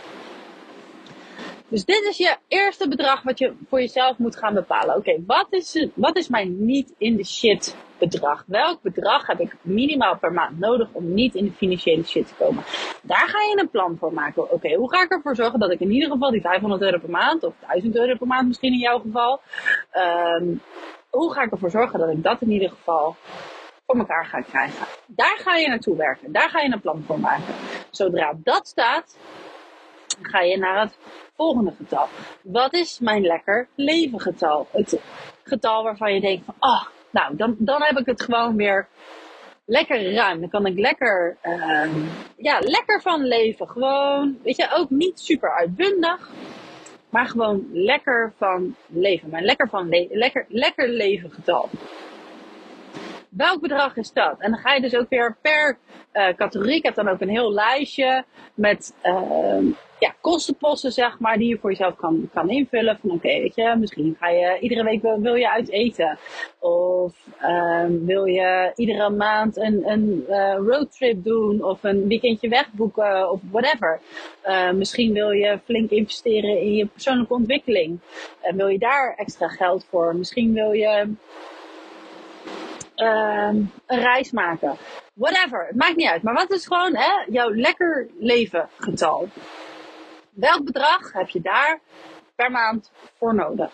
Dus 1.70 1.84
dit 1.84 2.04
is 2.08 2.16
je 2.16 2.36
eerste 2.48 2.88
bedrag 2.88 3.22
wat 3.22 3.38
je 3.38 3.52
voor 3.68 3.80
jezelf 3.80 4.18
moet 4.18 4.36
gaan 4.36 4.54
bepalen. 4.54 4.96
Oké, 4.96 5.22
wat, 5.26 5.46
is, 5.50 5.86
wat 5.94 6.16
is 6.16 6.28
mijn 6.28 6.64
niet 6.64 6.94
in 6.98 7.16
de 7.16 7.24
shit 7.24 7.76
bedrag? 7.98 8.44
Welk 8.46 8.82
bedrag 8.82 9.26
heb 9.26 9.40
ik 9.40 9.56
minimaal 9.62 10.18
per 10.18 10.32
maand 10.32 10.58
nodig 10.58 10.88
om 10.92 11.14
niet 11.14 11.34
in 11.34 11.44
de 11.44 11.52
financiële 11.52 12.04
shit 12.04 12.26
te 12.26 12.34
komen? 12.34 12.64
Daar 13.02 13.28
ga 13.28 13.40
je 13.40 13.58
een 13.60 13.70
plan 13.70 13.96
voor 13.98 14.12
maken. 14.12 14.52
Oké, 14.52 14.74
hoe 14.74 14.90
ga 14.90 15.02
ik 15.02 15.10
ervoor 15.10 15.34
zorgen 15.34 15.58
dat 15.58 15.70
ik 15.70 15.80
in 15.80 15.90
ieder 15.90 16.10
geval 16.10 16.30
die 16.30 16.40
500 16.40 16.82
euro 16.82 16.98
per 16.98 17.10
maand 17.10 17.44
of 17.44 17.54
1000 17.66 17.96
euro 17.96 18.16
per 18.16 18.26
maand 18.26 18.46
misschien 18.46 18.72
in 18.72 18.78
jouw 18.78 18.98
geval. 18.98 19.40
Um, 20.38 20.60
hoe 21.10 21.32
ga 21.32 21.42
ik 21.42 21.50
ervoor 21.50 21.70
zorgen 21.70 21.98
dat 21.98 22.10
ik 22.10 22.22
dat 22.22 22.40
in 22.40 22.50
ieder 22.50 22.70
geval 22.70 23.16
voor 23.90 23.98
elkaar 23.98 24.26
ga 24.26 24.40
krijgen? 24.40 24.86
Daar 25.06 25.38
ga 25.38 25.56
je 25.56 25.68
naartoe 25.68 25.96
werken. 25.96 26.32
Daar 26.32 26.50
ga 26.50 26.60
je 26.60 26.72
een 26.72 26.80
plan 26.80 27.02
voor 27.06 27.20
maken. 27.20 27.54
Zodra 27.90 28.34
dat 28.42 28.66
staat, 28.66 29.18
ga 30.22 30.40
je 30.40 30.58
naar 30.58 30.80
het 30.80 30.98
volgende 31.36 31.72
getal. 31.76 32.06
Wat 32.42 32.72
is 32.72 32.98
mijn 32.98 33.22
lekker 33.22 33.68
leven 33.74 34.20
getal? 34.20 34.66
Het 34.70 35.00
getal 35.42 35.82
waarvan 35.82 36.14
je 36.14 36.20
denkt 36.20 36.44
van, 36.44 36.54
oh, 36.60 36.86
nou, 37.10 37.36
dan, 37.36 37.56
dan 37.58 37.82
heb 37.82 37.98
ik 37.98 38.06
het 38.06 38.22
gewoon 38.22 38.56
weer 38.56 38.88
lekker 39.64 40.12
ruim. 40.12 40.40
Dan 40.40 40.50
kan 40.50 40.66
ik 40.66 40.78
lekker, 40.78 41.36
uh, 41.42 41.84
ja, 42.36 42.58
lekker 42.60 43.00
van 43.02 43.24
leven. 43.24 43.68
Gewoon, 43.68 44.38
weet 44.42 44.56
je, 44.56 44.68
ook 44.72 44.90
niet 44.90 45.20
super 45.20 45.56
uitbundig. 45.56 46.30
Maar 47.10 47.26
gewoon 47.26 47.68
lekker 47.72 48.32
van 48.36 48.74
leven. 48.86 49.30
Mijn 49.30 49.44
lekker 49.44 49.68
van 49.68 49.88
le 49.88 50.06
lekker, 50.10 50.44
lekker 50.48 50.88
leven 50.88 51.30
getal. 51.30 51.68
Welk 53.30 53.60
bedrag 53.60 53.96
is 53.96 54.12
dat? 54.12 54.40
En 54.40 54.50
dan 54.50 54.60
ga 54.60 54.74
je 54.74 54.80
dus 54.80 54.94
ook 54.94 55.08
weer 55.08 55.36
per 55.42 55.78
uh, 56.12 56.28
categorie. 56.28 56.76
Ik 56.76 56.82
heb 56.84 56.94
dan 56.94 57.08
ook 57.08 57.20
een 57.20 57.28
heel 57.28 57.52
lijstje 57.52 58.24
met 58.54 58.94
uh, 59.04 59.72
ja, 59.98 60.14
kostenposten, 60.20 60.92
zeg 60.92 61.18
maar, 61.18 61.38
die 61.38 61.48
je 61.48 61.58
voor 61.58 61.70
jezelf 61.70 61.96
kan, 61.96 62.30
kan 62.34 62.50
invullen. 62.50 62.98
Van 63.00 63.10
oké, 63.10 63.28
weet 63.28 63.54
je, 63.54 63.76
misschien 63.78 64.16
ga 64.20 64.28
je 64.28 64.58
iedere 64.60 64.84
week 64.84 65.02
wil, 65.02 65.34
je 65.34 65.50
uit 65.50 65.70
eten. 65.70 66.18
Of 66.58 67.14
um, 67.42 68.06
wil 68.06 68.24
je 68.24 68.72
iedere 68.74 69.10
maand 69.10 69.56
een, 69.56 69.90
een 69.90 70.24
uh, 70.28 70.54
roadtrip 70.54 71.24
doen 71.24 71.64
of 71.64 71.84
een 71.84 72.08
weekendje 72.08 72.48
wegboeken 72.48 73.30
of 73.30 73.40
whatever. 73.50 74.00
Uh, 74.46 74.70
misschien 74.70 75.12
wil 75.12 75.30
je 75.30 75.58
flink 75.64 75.90
investeren 75.90 76.60
in 76.60 76.74
je 76.74 76.86
persoonlijke 76.86 77.34
ontwikkeling. 77.34 78.00
En 78.40 78.56
wil 78.56 78.68
je 78.68 78.78
daar 78.78 79.14
extra 79.16 79.48
geld 79.48 79.86
voor. 79.90 80.16
Misschien 80.16 80.52
wil 80.52 80.72
je 80.72 81.12
um, 83.02 83.72
een 83.86 84.00
reis 84.00 84.30
maken. 84.30 84.76
Whatever, 85.14 85.66
het 85.66 85.76
maakt 85.76 85.96
niet 85.96 86.08
uit. 86.08 86.22
Maar 86.22 86.34
wat 86.34 86.50
is 86.52 86.66
gewoon 86.66 86.94
hè, 86.94 87.24
jouw 87.26 87.54
lekker 87.54 88.08
leven 88.18 88.68
getal? 88.78 89.28
Welk 90.30 90.64
bedrag 90.64 91.12
heb 91.12 91.28
je 91.28 91.40
daar 91.40 91.80
per 92.36 92.50
maand 92.50 92.90
voor 93.18 93.34
nodig? 93.34 93.72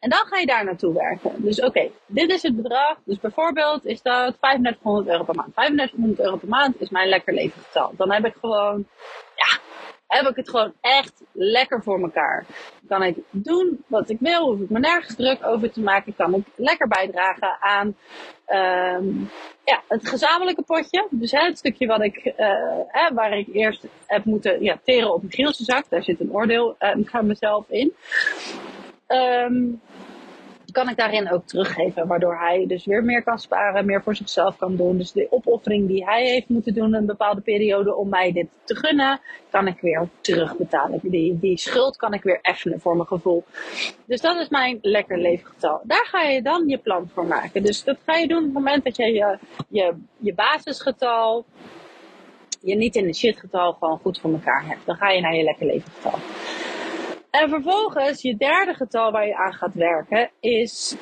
En 0.00 0.10
dan 0.10 0.26
ga 0.26 0.38
je 0.38 0.46
daar 0.46 0.64
naartoe 0.64 0.94
werken. 0.94 1.42
Dus 1.42 1.60
oké, 1.60 1.90
dit 2.06 2.30
is 2.30 2.42
het 2.42 2.56
bedrag. 2.56 2.98
Dus 3.04 3.20
bijvoorbeeld 3.20 3.84
is 3.84 4.02
dat 4.02 4.36
3500 4.40 5.08
euro 5.08 5.24
per 5.24 5.34
maand. 5.34 5.54
3500 5.54 6.20
euro 6.20 6.36
per 6.36 6.48
maand 6.48 6.80
is 6.80 6.90
mijn 6.90 7.08
lekker 7.08 7.34
levensgetal. 7.34 7.92
Dan 7.96 8.12
heb 8.12 8.24
ik 8.24 8.34
gewoon, 8.40 8.86
ja, 9.34 9.58
heb 10.10 10.28
ik 10.28 10.36
het 10.36 10.50
gewoon 10.50 10.72
echt 10.80 11.22
lekker 11.32 11.82
voor 11.82 12.00
mekaar. 12.00 12.44
Kan 12.88 13.02
ik 13.02 13.16
doen 13.30 13.84
wat 13.86 14.08
ik 14.08 14.16
wil, 14.20 14.50
hoef 14.50 14.60
ik 14.60 14.70
me 14.70 14.78
nergens 14.78 15.16
druk 15.16 15.46
over 15.46 15.72
te 15.72 15.80
maken. 15.80 16.16
Kan 16.16 16.34
ik 16.34 16.44
lekker 16.54 16.88
bijdragen 16.88 17.60
aan 17.60 17.96
um, 18.96 19.30
ja, 19.64 19.82
het 19.88 20.08
gezamenlijke 20.08 20.62
potje. 20.62 21.06
Dus 21.10 21.30
hè, 21.30 21.44
het 21.44 21.58
stukje 21.58 21.86
wat 21.86 22.02
ik, 22.02 22.32
hè, 22.88 23.14
waar 23.14 23.38
ik 23.38 23.48
eerst 23.52 23.86
heb 24.06 24.24
moeten 24.24 24.62
ja, 24.62 24.80
teren 24.84 25.14
op 25.14 25.22
een 25.22 25.32
Gielse 25.32 25.64
zak. 25.64 25.84
Daar 25.88 26.02
zit 26.02 26.20
een 26.20 26.32
oordeel 26.32 26.76
uh, 26.80 26.90
van 27.04 27.26
mezelf 27.26 27.64
in. 27.68 27.94
Um, 29.08 29.80
kan 30.72 30.88
ik 30.88 30.96
daarin 30.96 31.30
ook 31.30 31.46
teruggeven. 31.46 32.06
Waardoor 32.06 32.38
hij 32.38 32.64
dus 32.66 32.84
weer 32.84 33.04
meer 33.04 33.22
kan 33.22 33.38
sparen, 33.38 33.86
meer 33.86 34.02
voor 34.02 34.16
zichzelf 34.16 34.56
kan 34.56 34.76
doen. 34.76 34.98
Dus 34.98 35.12
de 35.12 35.26
opoffering 35.30 35.88
die 35.88 36.04
hij 36.04 36.24
heeft 36.24 36.48
moeten 36.48 36.74
doen 36.74 36.94
een 36.94 37.06
bepaalde 37.06 37.40
periode 37.40 37.94
om 37.94 38.08
mij 38.08 38.32
dit 38.32 38.46
te 38.64 38.76
gunnen, 38.76 39.20
kan 39.50 39.66
ik 39.66 39.80
weer 39.80 40.08
terugbetalen. 40.20 41.00
Die, 41.02 41.38
die 41.38 41.58
schuld 41.58 41.96
kan 41.96 42.14
ik 42.14 42.22
weer 42.22 42.38
effenen 42.42 42.80
voor 42.80 42.96
mijn 42.96 43.08
gevoel. 43.08 43.44
Dus 44.06 44.20
dat 44.20 44.36
is 44.36 44.48
mijn 44.48 44.78
lekker 44.82 45.18
leefgetal. 45.18 45.80
Daar 45.84 46.06
ga 46.06 46.22
je 46.22 46.42
dan 46.42 46.68
je 46.68 46.78
plan 46.78 47.10
voor 47.14 47.26
maken. 47.26 47.62
Dus 47.62 47.84
dat 47.84 47.96
ga 48.06 48.16
je 48.16 48.28
doen 48.28 48.38
op 48.38 48.44
het 48.44 48.52
moment 48.52 48.84
dat 48.84 48.96
je 48.96 49.06
je, 49.06 49.38
je, 49.68 49.94
je 50.18 50.34
basisgetal, 50.34 51.44
je 52.60 52.74
niet 52.74 52.96
in 52.96 53.06
de 53.06 53.14
shitgetal 53.14 53.72
gewoon 53.72 53.98
goed 53.98 54.20
voor 54.20 54.32
elkaar 54.32 54.66
hebt. 54.66 54.86
Dan 54.86 54.96
ga 54.96 55.10
je 55.10 55.20
naar 55.20 55.34
je 55.34 55.42
lekker 55.42 55.66
leefgetal. 55.66 56.18
En 57.30 57.48
vervolgens, 57.48 58.22
je 58.22 58.36
derde 58.36 58.74
getal 58.74 59.12
waar 59.12 59.26
je 59.26 59.36
aan 59.36 59.52
gaat 59.52 59.74
werken, 59.74 60.30
is 60.40 60.96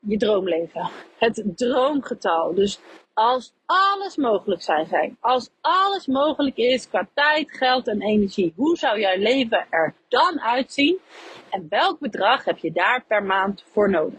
je 0.00 0.16
droomleven. 0.16 0.90
Het 1.18 1.42
droomgetal. 1.54 2.54
Dus 2.54 2.80
als 3.14 3.52
alles 3.66 4.16
mogelijk 4.16 4.62
zou 4.62 4.86
zijn, 4.86 5.16
als 5.20 5.50
alles 5.60 6.06
mogelijk 6.06 6.56
is 6.56 6.88
qua 6.88 7.08
tijd, 7.14 7.52
geld 7.52 7.88
en 7.88 8.02
energie, 8.02 8.52
hoe 8.56 8.76
zou 8.76 9.00
jouw 9.00 9.18
leven 9.18 9.66
er 9.70 9.94
dan 10.08 10.40
uitzien? 10.40 10.98
En 11.50 11.66
welk 11.68 11.98
bedrag 11.98 12.44
heb 12.44 12.58
je 12.58 12.72
daar 12.72 13.04
per 13.06 13.22
maand 13.22 13.64
voor 13.72 13.90
nodig? 13.90 14.18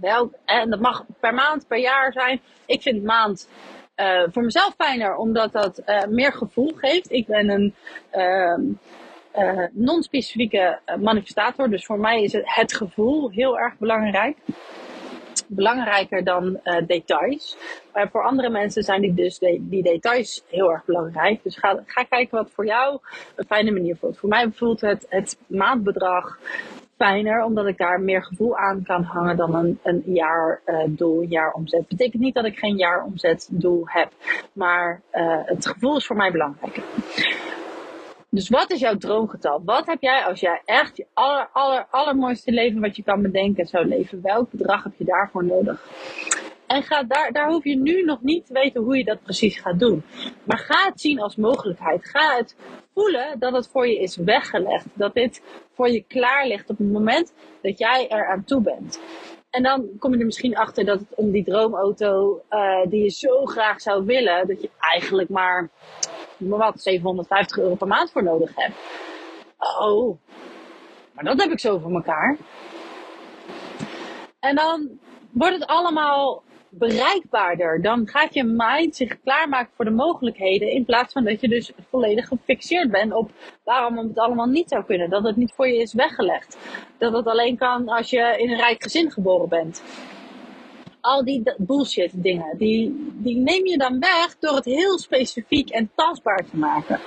Welk, 0.00 0.34
en 0.44 0.70
dat 0.70 0.80
mag 0.80 1.04
per 1.20 1.34
maand, 1.34 1.66
per 1.66 1.78
jaar 1.78 2.12
zijn. 2.12 2.40
Ik 2.66 2.82
vind 2.82 3.04
maand 3.04 3.48
uh, 3.96 4.22
voor 4.30 4.42
mezelf 4.42 4.74
fijner, 4.76 5.16
omdat 5.16 5.52
dat 5.52 5.82
uh, 5.86 6.04
meer 6.04 6.32
gevoel 6.32 6.72
geeft. 6.76 7.10
Ik 7.10 7.26
ben 7.26 7.48
een. 7.48 7.74
Uh, 8.12 8.76
uh, 9.36 9.64
non-specifieke 9.72 10.78
eh, 10.84 10.96
manifestator. 10.96 11.70
Dus 11.70 11.86
voor 11.86 11.98
mij 11.98 12.22
is 12.22 12.32
het, 12.32 12.74
gevoel 12.74 13.30
heel 13.30 13.58
erg 13.58 13.78
belangrijk. 13.78 14.36
Belangrijker 15.46 16.24
dan 16.24 16.60
uh, 16.64 16.76
details. 16.86 17.56
Maar 17.92 18.08
voor 18.10 18.24
andere 18.24 18.48
mensen 18.48 18.82
zijn 18.82 19.00
die, 19.00 19.14
dus 19.14 19.38
die 19.60 19.82
details 19.82 20.44
heel 20.48 20.72
erg 20.72 20.84
belangrijk. 20.84 21.42
Dus 21.42 21.56
ga, 21.56 21.82
ga 21.86 22.02
kijken 22.02 22.38
wat 22.38 22.50
voor 22.50 22.66
jou 22.66 22.98
een 23.36 23.46
fijne 23.46 23.70
manier 23.70 23.96
voelt. 23.96 24.18
Voor 24.18 24.28
mij 24.28 24.50
voelt 24.50 24.80
het, 24.80 25.06
het 25.08 25.38
maandbedrag 25.46 26.38
fijner, 26.98 27.44
omdat 27.44 27.66
ik 27.66 27.78
daar 27.78 28.00
meer 28.00 28.22
gevoel 28.22 28.56
aan 28.56 28.82
kan 28.82 29.02
hangen 29.02 29.36
dan 29.36 29.54
een, 29.54 29.78
een 29.82 30.02
jaardoel, 30.06 31.22
uh, 31.22 31.30
jaaromzet. 31.30 31.88
Betekent 31.88 32.22
niet 32.22 32.34
dat 32.34 32.44
ik 32.44 32.58
geen 32.58 32.76
jaaromzetdoel 32.76 33.82
heb, 33.84 34.12
maar 34.52 35.00
uh, 35.12 35.40
het 35.44 35.66
gevoel 35.66 35.96
is 35.96 36.06
voor 36.06 36.16
mij 36.16 36.30
belangrijker. 36.30 36.82
Dus 38.30 38.48
wat 38.48 38.70
is 38.70 38.80
jouw 38.80 38.96
droomgetal? 38.96 39.62
Wat 39.64 39.86
heb 39.86 40.00
jij 40.00 40.24
als 40.24 40.40
jij 40.40 40.62
echt 40.64 40.96
je 40.96 41.06
aller, 41.12 41.48
aller, 41.52 41.86
allermooiste 41.90 42.50
leven 42.50 42.80
wat 42.80 42.96
je 42.96 43.02
kan 43.02 43.22
bedenken 43.22 43.66
zou 43.66 43.86
leven? 43.86 44.22
Welk 44.22 44.50
bedrag 44.50 44.82
heb 44.84 44.92
je 44.96 45.04
daarvoor 45.04 45.44
nodig? 45.44 45.86
En 46.66 46.82
ga 46.82 47.02
daar, 47.02 47.32
daar 47.32 47.50
hoef 47.50 47.64
je 47.64 47.76
nu 47.76 48.04
nog 48.04 48.22
niet 48.22 48.46
te 48.46 48.52
weten 48.52 48.82
hoe 48.82 48.96
je 48.96 49.04
dat 49.04 49.22
precies 49.22 49.60
gaat 49.60 49.78
doen. 49.78 50.02
Maar 50.44 50.58
ga 50.58 50.88
het 50.88 51.00
zien 51.00 51.20
als 51.20 51.36
mogelijkheid. 51.36 52.08
Ga 52.08 52.36
het 52.36 52.56
voelen 52.94 53.38
dat 53.38 53.52
het 53.52 53.68
voor 53.68 53.86
je 53.86 53.98
is 53.98 54.16
weggelegd. 54.16 54.86
Dat 54.92 55.14
dit 55.14 55.42
voor 55.72 55.88
je 55.88 56.02
klaar 56.02 56.46
ligt 56.46 56.70
op 56.70 56.78
het 56.78 56.92
moment 56.92 57.32
dat 57.62 57.78
jij 57.78 58.08
er 58.08 58.28
aan 58.28 58.44
toe 58.44 58.62
bent. 58.62 59.00
En 59.50 59.62
dan 59.62 59.88
kom 59.98 60.12
je 60.12 60.18
er 60.18 60.24
misschien 60.24 60.56
achter 60.56 60.84
dat 60.84 60.98
het 60.98 61.14
om 61.14 61.30
die 61.30 61.44
droomauto 61.44 62.42
uh, 62.50 62.86
die 62.88 63.02
je 63.02 63.10
zo 63.10 63.44
graag 63.44 63.80
zou 63.80 64.04
willen, 64.04 64.46
dat 64.46 64.62
je 64.62 64.70
eigenlijk 64.78 65.28
maar 65.28 65.70
wat 66.38 66.80
750 66.80 67.58
euro 67.58 67.74
per 67.74 67.86
maand 67.86 68.10
voor 68.10 68.22
nodig 68.22 68.52
hebt. 68.54 68.76
Oh, 69.80 70.18
maar 71.12 71.24
dat 71.24 71.42
heb 71.42 71.50
ik 71.52 71.60
zo 71.60 71.78
voor 71.78 71.92
elkaar. 71.92 72.36
En 74.40 74.54
dan 74.54 74.98
wordt 75.30 75.54
het 75.54 75.66
allemaal 75.66 76.42
bereikbaarder. 76.68 77.82
Dan 77.82 78.08
gaat 78.08 78.34
je 78.34 78.44
mind 78.44 78.96
zich 78.96 79.20
klaarmaken 79.20 79.72
voor 79.76 79.84
de 79.84 79.90
mogelijkheden. 79.90 80.70
In 80.70 80.84
plaats 80.84 81.12
van 81.12 81.24
dat 81.24 81.40
je 81.40 81.48
dus 81.48 81.72
volledig 81.90 82.28
gefixeerd 82.28 82.90
bent 82.90 83.12
op 83.12 83.30
waarom 83.64 83.96
het 83.96 84.18
allemaal 84.18 84.46
niet 84.46 84.68
zou 84.68 84.84
kunnen. 84.84 85.10
Dat 85.10 85.24
het 85.24 85.36
niet 85.36 85.52
voor 85.52 85.68
je 85.68 85.76
is 85.76 85.94
weggelegd. 85.94 86.58
Dat 86.98 87.12
het 87.12 87.26
alleen 87.26 87.56
kan 87.56 87.88
als 87.88 88.10
je 88.10 88.34
in 88.38 88.50
een 88.50 88.56
rijk 88.56 88.82
gezin 88.82 89.10
geboren 89.10 89.48
bent. 89.48 89.82
Al 91.00 91.24
die 91.24 91.54
bullshit 91.56 92.10
dingen, 92.14 92.58
die, 92.58 93.12
die 93.14 93.36
neem 93.36 93.66
je 93.66 93.78
dan 93.78 93.98
weg 93.98 94.36
door 94.38 94.54
het 94.54 94.64
heel 94.64 94.98
specifiek 94.98 95.70
en 95.70 95.90
tastbaar 95.94 96.44
te 96.50 96.56
maken. 96.56 97.00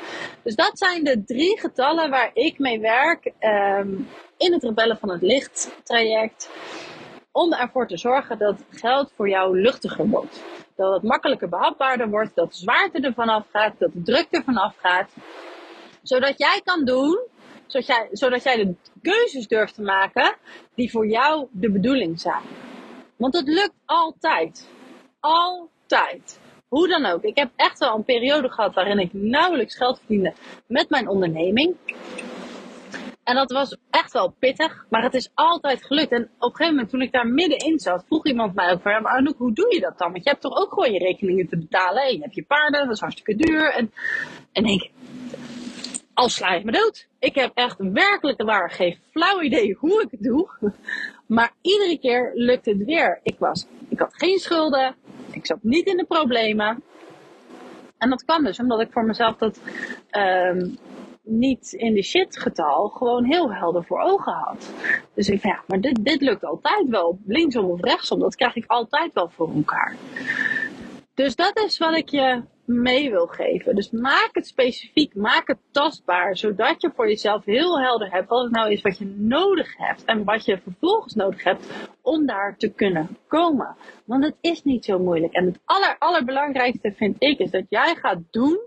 Dus 0.43 0.55
dat 0.55 0.71
zijn 0.73 1.03
de 1.03 1.23
drie 1.23 1.59
getallen 1.59 2.09
waar 2.09 2.31
ik 2.33 2.59
mee 2.59 2.79
werk 2.79 3.31
um, 3.39 4.07
in 4.37 4.53
het 4.53 4.63
Rebellen 4.63 4.97
van 4.97 5.09
het 5.09 5.21
Licht 5.21 5.71
traject 5.83 6.49
om 7.31 7.53
ervoor 7.53 7.87
te 7.87 7.97
zorgen 7.97 8.37
dat 8.37 8.55
geld 8.69 9.11
voor 9.15 9.29
jou 9.29 9.61
luchtiger 9.61 10.07
wordt. 10.07 10.43
Dat 10.75 10.93
het 10.93 11.03
makkelijker 11.03 11.49
behapbaarder 11.49 12.09
wordt, 12.09 12.35
dat 12.35 12.51
de 12.51 12.57
zwaarte 12.57 12.99
ervan 12.99 13.29
afgaat, 13.29 13.79
dat 13.79 13.93
de 13.93 14.01
druk 14.01 14.27
ervan 14.29 14.57
afgaat. 14.57 15.09
Zodat 16.01 16.37
jij 16.37 16.61
kan 16.63 16.85
doen 16.85 17.29
zodat 17.71 17.87
jij, 17.87 18.07
zodat 18.11 18.43
jij 18.43 18.55
de 18.55 18.75
keuzes 19.01 19.47
durft 19.47 19.75
te 19.75 19.81
maken 19.81 20.35
die 20.75 20.91
voor 20.91 21.07
jou 21.07 21.47
de 21.51 21.71
bedoeling 21.71 22.19
zijn. 22.19 22.43
Want 23.21 23.33
het 23.33 23.47
lukt 23.47 23.75
altijd. 23.85 24.69
Altijd. 25.19 26.39
Hoe 26.67 26.87
dan 26.87 27.05
ook. 27.05 27.23
Ik 27.23 27.37
heb 27.37 27.51
echt 27.55 27.79
wel 27.79 27.95
een 27.95 28.03
periode 28.03 28.49
gehad 28.49 28.73
waarin 28.73 28.99
ik 28.99 29.13
nauwelijks 29.13 29.77
geld 29.77 29.97
verdiende 29.97 30.33
met 30.67 30.89
mijn 30.89 31.07
onderneming. 31.07 31.75
En 33.23 33.35
dat 33.35 33.51
was 33.51 33.77
echt 33.89 34.13
wel 34.13 34.35
pittig, 34.39 34.85
maar 34.89 35.03
het 35.03 35.13
is 35.13 35.31
altijd 35.33 35.85
gelukt. 35.85 36.11
En 36.11 36.23
op 36.23 36.49
een 36.49 36.55
gegeven 36.55 36.73
moment, 36.73 36.89
toen 36.89 37.01
ik 37.01 37.11
daar 37.11 37.27
middenin 37.27 37.79
zat, 37.79 38.03
vroeg 38.07 38.25
iemand 38.25 38.55
mij 38.55 38.71
ook 38.71 38.81
van, 38.81 38.91
ja, 38.91 38.99
maar 38.99 39.11
Anouk, 39.11 39.37
hoe 39.37 39.53
doe 39.53 39.73
je 39.73 39.79
dat 39.79 39.97
dan? 39.97 40.11
Want 40.11 40.23
je 40.23 40.29
hebt 40.29 40.41
toch 40.41 40.57
ook 40.57 40.73
gewoon 40.73 40.91
je 40.91 40.99
rekeningen 40.99 41.47
te 41.47 41.57
betalen. 41.57 42.03
En 42.03 42.13
je 42.13 42.21
hebt 42.21 42.35
je 42.35 42.43
paarden, 42.43 42.85
dat 42.85 42.95
is 42.95 42.99
hartstikke 42.99 43.35
duur. 43.35 43.73
En, 43.73 43.93
en 44.51 44.65
ik, 44.65 44.91
al 46.13 46.29
sla 46.29 46.49
ik 46.49 46.63
me 46.63 46.71
dood. 46.71 47.07
Ik 47.19 47.35
heb 47.35 47.51
echt 47.53 47.77
werkelijk 47.77 48.41
waar 48.41 48.71
geen 48.71 48.97
flauw 49.11 49.41
idee 49.41 49.77
hoe 49.79 50.01
ik 50.01 50.11
het 50.11 50.21
doe. 50.21 50.49
Maar 51.33 51.51
iedere 51.61 51.97
keer 51.99 52.31
lukt 52.33 52.65
het 52.65 52.83
weer. 52.85 53.19
Ik, 53.23 53.35
was, 53.39 53.67
ik 53.89 53.99
had 53.99 54.15
geen 54.15 54.39
schulden. 54.39 54.95
Ik 55.31 55.45
zat 55.45 55.57
niet 55.61 55.87
in 55.87 55.97
de 55.97 56.05
problemen. 56.05 56.83
En 57.97 58.09
dat 58.09 58.25
kan 58.25 58.43
dus 58.43 58.59
omdat 58.59 58.81
ik 58.81 58.91
voor 58.91 59.05
mezelf 59.05 59.37
dat 59.37 59.59
um, 60.11 60.77
niet 61.23 61.73
in 61.73 61.93
de 61.93 62.03
shit 62.03 62.39
getal 62.39 62.87
gewoon 62.87 63.23
heel 63.23 63.53
helder 63.53 63.83
voor 63.83 64.01
ogen 64.01 64.33
had. 64.33 64.73
Dus 65.13 65.29
ik 65.29 65.41
van 65.41 65.51
ja, 65.51 65.63
maar 65.67 65.81
dit, 65.81 66.05
dit 66.05 66.21
lukt 66.21 66.43
altijd 66.43 66.87
wel. 66.87 67.19
Linksom 67.25 67.65
of 67.65 67.81
rechtsom, 67.81 68.19
dat 68.19 68.35
krijg 68.35 68.55
ik 68.55 68.65
altijd 68.67 69.13
wel 69.13 69.29
voor 69.29 69.55
elkaar. 69.55 69.95
Dus 71.13 71.35
dat 71.35 71.59
is 71.59 71.77
wat 71.77 71.95
ik 71.95 72.09
je 72.09 72.43
mee 72.71 73.09
wil 73.09 73.27
geven. 73.27 73.75
Dus 73.75 73.91
maak 73.91 74.29
het 74.31 74.47
specifiek, 74.47 75.15
maak 75.15 75.47
het 75.47 75.57
tastbaar, 75.71 76.37
zodat 76.37 76.81
je 76.81 76.91
voor 76.95 77.07
jezelf 77.07 77.45
heel 77.45 77.79
helder 77.79 78.11
hebt 78.11 78.29
wat 78.29 78.43
het 78.43 78.51
nou 78.51 78.71
is 78.71 78.81
wat 78.81 78.97
je 78.97 79.05
nodig 79.17 79.77
hebt 79.77 80.05
en 80.05 80.23
wat 80.23 80.45
je 80.45 80.57
vervolgens 80.57 81.13
nodig 81.13 81.43
hebt 81.43 81.65
om 82.01 82.25
daar 82.25 82.57
te 82.57 82.69
kunnen 82.69 83.17
komen. 83.27 83.75
Want 84.05 84.23
het 84.23 84.35
is 84.41 84.63
niet 84.63 84.85
zo 84.85 84.99
moeilijk. 84.99 85.33
En 85.33 85.45
het 85.45 85.59
aller, 85.65 85.95
allerbelangrijkste 85.99 86.93
vind 86.95 87.15
ik 87.19 87.39
is 87.39 87.51
dat 87.51 87.65
jij 87.69 87.95
gaat 87.95 88.19
doen 88.31 88.59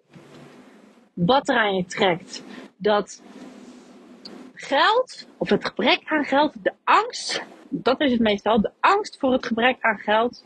wat 1.13 1.49
er 1.49 1.57
aan 1.57 1.77
je 1.77 1.85
trekt. 1.85 2.45
Dat 2.77 3.23
geld, 4.55 5.27
of 5.39 5.49
het 5.49 5.65
gebrek 5.65 6.01
aan 6.05 6.25
geld, 6.25 6.53
de 6.63 6.73
angst, 6.85 7.43
dat 7.69 8.01
is 8.01 8.11
het 8.11 8.21
meestal, 8.21 8.61
de 8.61 8.71
angst 8.81 9.19
voor 9.19 9.33
het 9.33 9.47
gebrek 9.47 9.77
aan 9.81 9.99
geld, 9.99 10.45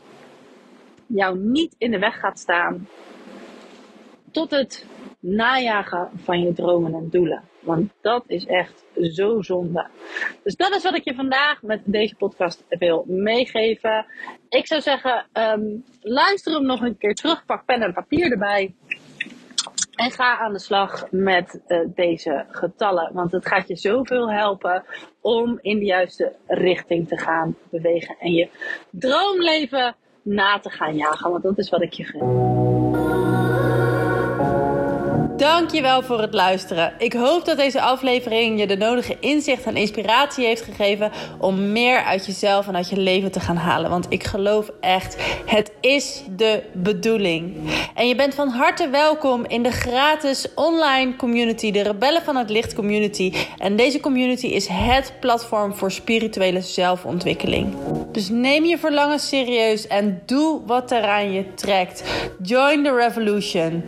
jou 1.07 1.37
niet 1.37 1.75
in 1.77 1.91
de 1.91 1.99
weg 1.99 2.19
gaat 2.19 2.39
staan 2.39 2.87
tot 4.31 4.51
het 4.51 4.85
najagen 5.19 6.09
van 6.15 6.41
je 6.41 6.53
dromen 6.53 6.93
en 6.93 7.09
doelen. 7.09 7.43
Want 7.59 7.91
dat 8.01 8.23
is 8.27 8.45
echt 8.45 8.85
zo 9.11 9.41
zonde. 9.41 9.87
Dus 10.43 10.55
dat 10.55 10.75
is 10.75 10.83
wat 10.83 10.95
ik 10.95 11.03
je 11.03 11.15
vandaag 11.15 11.61
met 11.61 11.81
deze 11.85 12.15
podcast 12.15 12.65
wil 12.69 13.05
meegeven. 13.07 14.05
Ik 14.49 14.67
zou 14.67 14.81
zeggen, 14.81 15.25
um, 15.33 15.83
luister 16.01 16.53
hem 16.53 16.65
nog 16.65 16.81
een 16.81 16.97
keer 16.97 17.15
terug. 17.15 17.45
Pak 17.45 17.65
pen 17.65 17.81
en 17.81 17.93
papier 17.93 18.31
erbij. 18.31 18.75
En 19.95 20.11
ga 20.11 20.37
aan 20.37 20.53
de 20.53 20.59
slag 20.59 21.11
met 21.11 21.61
uh, 21.67 21.79
deze 21.95 22.45
getallen. 22.49 23.13
Want 23.13 23.31
het 23.31 23.47
gaat 23.47 23.67
je 23.67 23.75
zoveel 23.75 24.31
helpen 24.31 24.83
om 25.21 25.59
in 25.61 25.79
de 25.79 25.85
juiste 25.85 26.35
richting 26.47 27.07
te 27.07 27.17
gaan 27.17 27.55
bewegen. 27.69 28.15
En 28.19 28.31
je 28.31 28.49
droomleven 28.89 29.95
na 30.21 30.59
te 30.59 30.69
gaan 30.69 30.95
jagen. 30.95 31.31
Want 31.31 31.43
dat 31.43 31.57
is 31.57 31.69
wat 31.69 31.81
ik 31.81 31.93
je 31.93 32.03
gun. 32.03 32.68
Dankjewel 35.39 36.01
voor 36.01 36.21
het 36.21 36.33
luisteren. 36.33 36.93
Ik 36.97 37.13
hoop 37.13 37.45
dat 37.45 37.57
deze 37.57 37.81
aflevering 37.81 38.59
je 38.59 38.67
de 38.67 38.77
nodige 38.77 39.17
inzicht 39.19 39.63
en 39.63 39.75
inspiratie 39.75 40.45
heeft 40.45 40.61
gegeven 40.61 41.11
om 41.39 41.71
meer 41.71 42.03
uit 42.03 42.25
jezelf 42.25 42.67
en 42.67 42.75
uit 42.75 42.89
je 42.89 42.97
leven 42.97 43.31
te 43.31 43.39
gaan 43.39 43.55
halen. 43.55 43.89
Want 43.89 44.05
ik 44.09 44.23
geloof 44.23 44.71
echt, 44.81 45.17
het 45.45 45.71
is 45.81 46.23
de 46.35 46.63
bedoeling. 46.73 47.57
En 47.95 48.07
je 48.07 48.15
bent 48.15 48.35
van 48.35 48.47
harte 48.49 48.89
welkom 48.89 49.45
in 49.45 49.63
de 49.63 49.71
gratis 49.71 50.53
online 50.55 51.15
community, 51.15 51.71
de 51.71 51.81
Rebellen 51.81 52.21
van 52.21 52.35
het 52.35 52.49
Licht 52.49 52.73
community. 52.73 53.33
En 53.57 53.75
deze 53.75 53.99
community 53.99 54.47
is 54.47 54.67
het 54.67 55.13
platform 55.19 55.73
voor 55.73 55.91
spirituele 55.91 56.61
zelfontwikkeling. 56.61 57.75
Dus 58.11 58.29
neem 58.29 58.65
je 58.65 58.77
verlangen 58.77 59.19
serieus 59.19 59.87
en 59.87 60.21
doe 60.25 60.61
wat 60.65 60.91
er 60.91 61.03
aan 61.03 61.31
je 61.31 61.53
trekt. 61.53 62.03
Join 62.41 62.83
the 62.83 62.95
revolution. 62.95 63.83